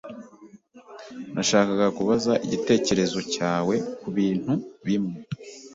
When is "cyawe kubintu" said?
3.33-4.53